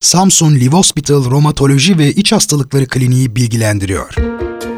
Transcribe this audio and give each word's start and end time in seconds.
Samsun 0.00 0.54
Live 0.54 0.76
Hospital 0.76 1.30
Romatoloji 1.30 1.98
ve 1.98 2.12
İç 2.12 2.32
Hastalıkları 2.32 2.86
Kliniği 2.86 3.36
bilgilendiriyor. 3.36 4.14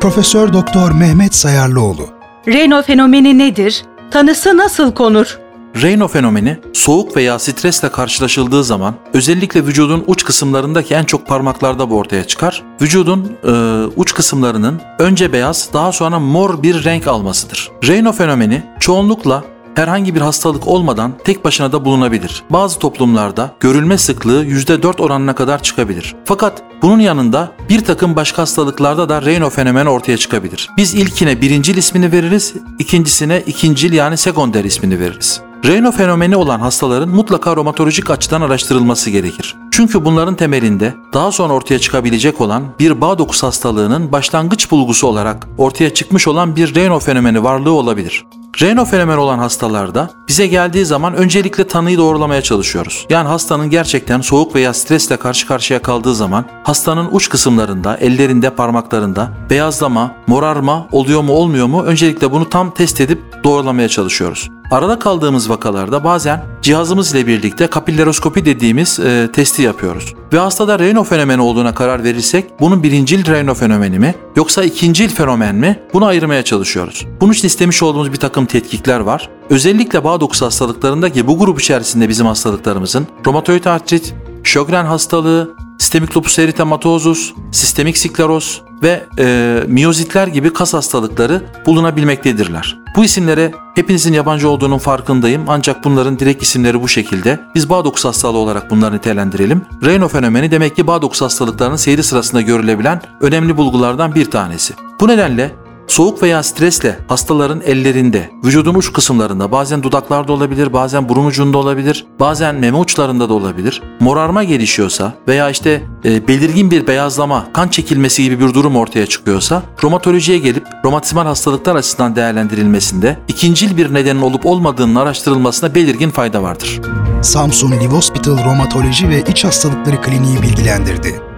Profesör 0.00 0.52
Doktor 0.52 0.92
Mehmet 0.92 1.34
Sayarlıoğlu. 1.34 2.08
Reno 2.48 2.82
fenomeni 2.82 3.38
nedir? 3.38 3.84
Tanısı 4.10 4.56
nasıl 4.56 4.92
konur? 4.92 5.38
Raynaud 5.82 6.08
fenomeni 6.10 6.58
soğuk 6.72 7.16
veya 7.16 7.38
stresle 7.38 7.92
karşılaşıldığı 7.92 8.64
zaman 8.64 8.94
özellikle 9.12 9.66
vücudun 9.66 10.04
uç 10.06 10.24
kısımlarındaki 10.24 10.94
en 10.94 11.04
çok 11.04 11.26
parmaklarda 11.26 11.90
bu 11.90 11.96
ortaya 11.96 12.24
çıkar. 12.24 12.62
Vücudun 12.80 13.32
e, 13.44 13.50
uç 13.96 14.14
kısımlarının 14.14 14.80
önce 14.98 15.32
beyaz 15.32 15.68
daha 15.72 15.92
sonra 15.92 16.18
mor 16.18 16.62
bir 16.62 16.84
renk 16.84 17.06
almasıdır. 17.06 17.70
Raynaud 17.88 18.14
fenomeni 18.14 18.62
çoğunlukla 18.80 19.44
herhangi 19.76 20.14
bir 20.14 20.20
hastalık 20.20 20.68
olmadan 20.68 21.12
tek 21.24 21.44
başına 21.44 21.72
da 21.72 21.84
bulunabilir. 21.84 22.42
Bazı 22.50 22.78
toplumlarda 22.78 23.54
görülme 23.60 23.98
sıklığı 23.98 24.44
%4 24.44 25.02
oranına 25.02 25.34
kadar 25.34 25.62
çıkabilir. 25.62 26.14
Fakat 26.24 26.62
bunun 26.82 26.98
yanında 26.98 27.52
bir 27.68 27.84
takım 27.84 28.16
başka 28.16 28.42
hastalıklarda 28.42 29.08
da 29.08 29.22
Raynaud 29.22 29.50
fenomeni 29.50 29.88
ortaya 29.88 30.16
çıkabilir. 30.16 30.70
Biz 30.76 30.94
ilkine 30.94 31.40
birincil 31.40 31.76
ismini 31.76 32.12
veririz, 32.12 32.54
ikincisine 32.78 33.42
ikincil 33.46 33.92
yani 33.92 34.16
sekonder 34.16 34.64
ismini 34.64 35.00
veririz. 35.00 35.40
Raynaud 35.66 35.92
fenomeni 35.92 36.36
olan 36.36 36.60
hastaların 36.60 37.08
mutlaka 37.08 37.56
romatolojik 37.56 38.10
açıdan 38.10 38.40
araştırılması 38.40 39.10
gerekir. 39.10 39.56
Çünkü 39.70 40.04
bunların 40.04 40.34
temelinde 40.34 40.94
daha 41.12 41.32
sonra 41.32 41.52
ortaya 41.52 41.78
çıkabilecek 41.78 42.40
olan 42.40 42.62
bir 42.78 43.00
bağ 43.00 43.18
dokusu 43.18 43.46
hastalığının 43.46 44.12
başlangıç 44.12 44.70
bulgusu 44.70 45.06
olarak 45.06 45.48
ortaya 45.58 45.94
çıkmış 45.94 46.28
olan 46.28 46.56
bir 46.56 46.74
Raynaud 46.74 47.02
fenomeni 47.02 47.44
varlığı 47.44 47.72
olabilir. 47.72 48.24
Raynaud 48.62 48.86
fenomeni 48.86 49.18
olan 49.18 49.38
hastalarda 49.38 50.10
bize 50.28 50.46
geldiği 50.46 50.84
zaman 50.84 51.14
öncelikle 51.14 51.66
tanıyı 51.66 51.98
doğrulamaya 51.98 52.42
çalışıyoruz. 52.42 53.06
Yani 53.10 53.28
hastanın 53.28 53.70
gerçekten 53.70 54.20
soğuk 54.20 54.54
veya 54.54 54.74
stresle 54.74 55.16
karşı 55.16 55.46
karşıya 55.46 55.82
kaldığı 55.82 56.14
zaman 56.14 56.44
hastanın 56.64 57.08
uç 57.12 57.28
kısımlarında, 57.28 57.96
ellerinde, 57.96 58.50
parmaklarında 58.50 59.30
beyazlama, 59.50 60.14
morarma 60.26 60.86
oluyor 60.92 61.22
mu 61.22 61.32
olmuyor 61.32 61.66
mu 61.66 61.82
öncelikle 61.82 62.32
bunu 62.32 62.48
tam 62.48 62.74
test 62.74 63.00
edip 63.00 63.22
doğrulamaya 63.44 63.88
çalışıyoruz. 63.88 64.50
Arada 64.70 64.98
kaldığımız 64.98 65.50
vakalarda 65.50 66.04
bazen 66.04 66.44
cihazımız 66.62 67.14
ile 67.14 67.26
birlikte 67.26 67.66
kapilleroskopi 67.66 68.44
dediğimiz 68.44 69.00
e, 69.00 69.28
testi 69.32 69.62
yapıyoruz. 69.62 70.14
Ve 70.32 70.38
hastada 70.38 70.78
Raynaud 70.78 71.04
fenomeni 71.04 71.42
olduğuna 71.42 71.74
karar 71.74 72.04
verirsek 72.04 72.60
bunun 72.60 72.82
birincil 72.82 73.26
Raynaud 73.26 73.56
fenomeni 73.56 73.98
mi 73.98 74.14
yoksa 74.36 74.64
ikincil 74.64 75.08
fenomen 75.08 75.54
mi 75.54 75.80
bunu 75.92 76.04
ayırmaya 76.04 76.42
çalışıyoruz. 76.42 77.06
Bunun 77.20 77.32
için 77.32 77.46
istemiş 77.46 77.82
olduğumuz 77.82 78.12
bir 78.12 78.16
takım 78.16 78.46
tetkikler 78.46 79.00
var. 79.00 79.28
Özellikle 79.50 80.04
bağ 80.04 80.20
dokusu 80.20 80.46
hastalıklarındaki 80.46 81.26
bu 81.26 81.38
grup 81.38 81.60
içerisinde 81.60 82.08
bizim 82.08 82.26
hastalıklarımızın 82.26 83.06
romatoid 83.26 83.64
artrit, 83.64 84.14
Sjogren 84.44 84.84
hastalığı, 84.84 85.54
sistemik 85.78 86.16
lupus 86.16 86.38
eritematosus, 86.38 87.32
sistemik 87.52 87.98
skleroz 87.98 88.62
ve 88.82 89.04
e, 89.18 89.62
miyozitler 89.66 90.26
gibi 90.26 90.52
kas 90.52 90.74
hastalıkları 90.74 91.42
bulunabilmektedirler. 91.66 92.78
Bu 92.96 93.04
isimlere 93.04 93.52
hepinizin 93.74 94.12
yabancı 94.12 94.48
olduğunun 94.48 94.78
farkındayım 94.78 95.44
ancak 95.48 95.84
bunların 95.84 96.18
direkt 96.18 96.42
isimleri 96.42 96.82
bu 96.82 96.88
şekilde. 96.88 97.40
Biz 97.54 97.70
bağ 97.70 97.84
dokusu 97.84 98.08
hastalığı 98.08 98.38
olarak 98.38 98.70
bunları 98.70 98.96
nitelendirelim. 98.96 99.62
Raynaud 99.84 100.10
fenomeni 100.10 100.50
demek 100.50 100.76
ki 100.76 100.86
bağ 100.86 101.02
dokusu 101.02 101.24
hastalıklarının 101.24 101.76
seyri 101.76 102.02
sırasında 102.02 102.40
görülebilen 102.40 103.02
önemli 103.20 103.56
bulgulardan 103.56 104.14
bir 104.14 104.30
tanesi. 104.30 104.74
Bu 105.00 105.08
nedenle 105.08 105.65
Soğuk 105.86 106.22
veya 106.22 106.42
stresle 106.42 106.98
hastaların 107.08 107.60
ellerinde, 107.60 108.30
vücudun 108.44 108.74
uç 108.74 108.92
kısımlarında, 108.92 109.52
bazen 109.52 109.82
dudaklarda 109.82 110.32
olabilir, 110.32 110.72
bazen 110.72 111.08
burun 111.08 111.26
ucunda 111.26 111.58
olabilir, 111.58 112.06
bazen 112.20 112.54
meme 112.54 112.78
uçlarında 112.78 113.28
da 113.28 113.34
olabilir. 113.34 113.82
Morarma 114.00 114.44
gelişiyorsa 114.44 115.14
veya 115.28 115.50
işte 115.50 115.82
e, 116.04 116.28
belirgin 116.28 116.70
bir 116.70 116.86
beyazlama, 116.86 117.46
kan 117.52 117.68
çekilmesi 117.68 118.22
gibi 118.22 118.40
bir 118.40 118.54
durum 118.54 118.76
ortaya 118.76 119.06
çıkıyorsa 119.06 119.62
romatolojiye 119.84 120.38
gelip 120.38 120.66
romatizmal 120.84 121.26
hastalıklar 121.26 121.76
açısından 121.76 122.16
değerlendirilmesinde 122.16 123.18
ikincil 123.28 123.76
bir 123.76 123.94
nedenin 123.94 124.22
olup 124.22 124.46
olmadığının 124.46 124.94
araştırılmasına 124.94 125.74
belirgin 125.74 126.10
fayda 126.10 126.42
vardır. 126.42 126.80
Samsun 127.22 127.72
Live 127.72 127.86
Hospital 127.86 128.44
Romatoloji 128.44 129.08
ve 129.08 129.22
İç 129.28 129.44
Hastalıkları 129.44 130.02
Kliniği 130.02 130.42
bilgilendirdi. 130.42 131.35